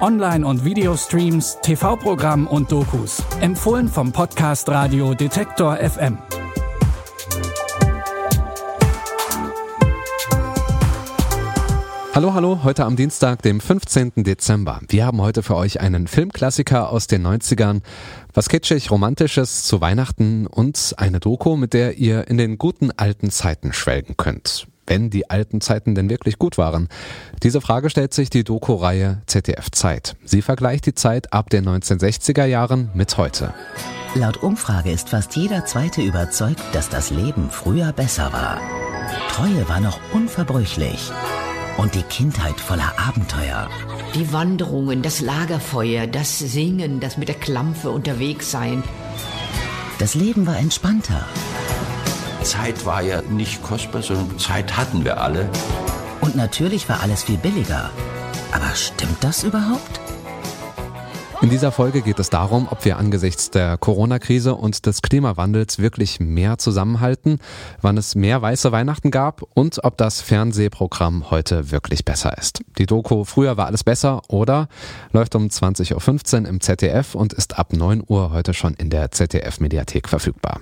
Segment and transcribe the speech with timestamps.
[0.00, 3.22] Online- und Videostreams, TV-Programm und Dokus.
[3.42, 6.16] Empfohlen vom Podcast Radio Detektor FM.
[12.14, 14.24] Hallo, hallo, heute am Dienstag, dem 15.
[14.24, 14.80] Dezember.
[14.88, 17.82] Wir haben heute für euch einen Filmklassiker aus den 90ern,
[18.32, 23.30] was kitschig Romantisches zu Weihnachten und eine Doku, mit der ihr in den guten alten
[23.30, 24.66] Zeiten schwelgen könnt.
[24.90, 26.88] Wenn die alten Zeiten denn wirklich gut waren?
[27.44, 30.16] Diese Frage stellt sich die Doku-Reihe ZDF Zeit.
[30.24, 33.54] Sie vergleicht die Zeit ab den 1960er Jahren mit heute.
[34.16, 38.60] Laut Umfrage ist fast jeder Zweite überzeugt, dass das Leben früher besser war.
[39.28, 41.12] Treue war noch unverbrüchlich
[41.76, 43.68] und die Kindheit voller Abenteuer.
[44.16, 48.82] Die Wanderungen, das Lagerfeuer, das Singen, das mit der Klampfe unterwegs sein.
[50.00, 51.24] Das Leben war entspannter.
[52.42, 55.48] Zeit war ja nicht kostbar, sondern Zeit hatten wir alle.
[56.20, 57.90] Und natürlich war alles viel billiger.
[58.52, 60.00] Aber stimmt das überhaupt?
[61.42, 66.20] In dieser Folge geht es darum, ob wir angesichts der Corona-Krise und des Klimawandels wirklich
[66.20, 67.38] mehr zusammenhalten,
[67.80, 72.60] wann es mehr weiße Weihnachten gab und ob das Fernsehprogramm heute wirklich besser ist.
[72.76, 74.68] Die Doku Früher war alles besser oder
[75.12, 79.10] läuft um 20.15 Uhr im ZDF und ist ab 9 Uhr heute schon in der
[79.10, 80.60] ZDF-Mediathek verfügbar.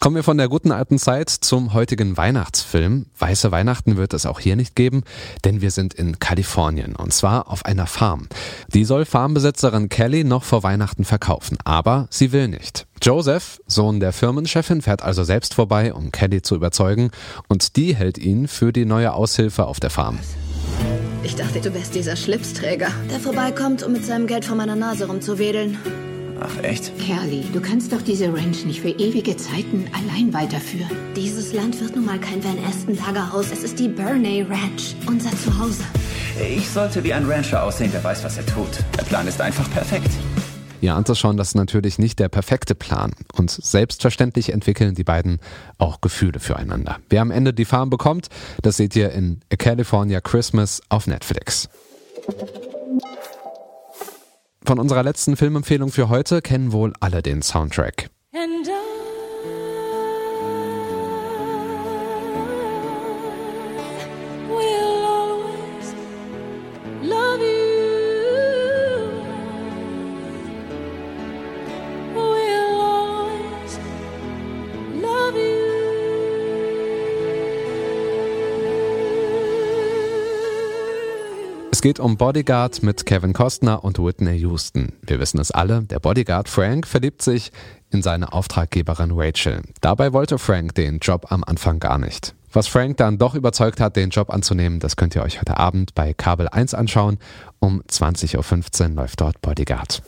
[0.00, 3.06] Kommen wir von der guten alten Zeit zum heutigen Weihnachtsfilm.
[3.18, 5.02] Weiße Weihnachten wird es auch hier nicht geben,
[5.44, 8.28] denn wir sind in Kalifornien und zwar auf einer Farm.
[8.72, 12.86] Die soll Farmbesitzerin Kelly noch vor Weihnachten verkaufen, aber sie will nicht.
[13.02, 17.10] Joseph, Sohn der Firmenchefin, fährt also selbst vorbei, um Kelly zu überzeugen
[17.48, 20.20] und die hält ihn für die neue Aushilfe auf der Farm.
[21.24, 25.08] Ich dachte, du wärst dieser Schlipsträger, der vorbeikommt, um mit seinem Geld vor meiner Nase
[25.08, 25.76] rumzuwedeln.
[26.40, 26.96] Ach, echt?
[26.98, 30.90] Kerli, du kannst doch diese Ranch nicht für ewige Zeiten allein weiterführen.
[31.16, 33.50] Dieses Land wird nun mal kein Van Aston Lagerhaus.
[33.50, 35.82] Es ist die Burney Ranch, unser Zuhause.
[36.40, 38.68] Ich sollte wie ein Rancher aussehen, der weiß, was er tut.
[38.96, 40.10] Der Plan ist einfach perfekt.
[40.80, 43.10] Ihr ahnt es schon, das ist natürlich nicht der perfekte Plan.
[43.32, 45.40] Und selbstverständlich entwickeln die beiden
[45.78, 46.98] auch Gefühle füreinander.
[47.08, 48.28] Wer am Ende die Farm bekommt,
[48.62, 51.68] das seht ihr in A California Christmas auf Netflix.
[54.68, 58.10] Von unserer letzten Filmempfehlung für heute kennen wohl alle den Soundtrack.
[81.78, 84.94] Es geht um Bodyguard mit Kevin Costner und Whitney Houston.
[85.00, 87.52] Wir wissen es alle, der Bodyguard Frank verliebt sich
[87.90, 89.62] in seine Auftraggeberin Rachel.
[89.80, 92.34] Dabei wollte Frank den Job am Anfang gar nicht.
[92.52, 95.94] Was Frank dann doch überzeugt hat, den Job anzunehmen, das könnt ihr euch heute Abend
[95.94, 97.18] bei Kabel 1 anschauen.
[97.60, 100.02] Um 20.15 Uhr läuft dort Bodyguard.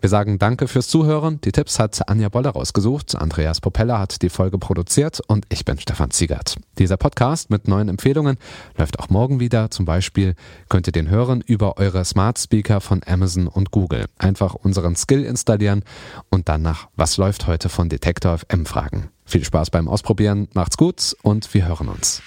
[0.00, 1.40] Wir sagen Danke fürs Zuhören.
[1.40, 3.16] Die Tipps hat Anja Bolle rausgesucht.
[3.16, 6.56] Andreas Popella hat die Folge produziert und ich bin Stefan Ziegert.
[6.78, 8.36] Dieser Podcast mit neuen Empfehlungen
[8.76, 9.72] läuft auch morgen wieder.
[9.72, 10.36] Zum Beispiel
[10.68, 14.06] könnt ihr den hören über eure Smart Speaker von Amazon und Google.
[14.18, 15.82] Einfach unseren Skill installieren
[16.30, 19.08] und dann nach Was läuft heute von Detektor FM fragen.
[19.24, 22.22] Viel Spaß beim Ausprobieren, macht's gut und wir hören uns.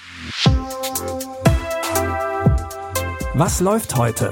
[3.33, 4.31] Was läuft heute?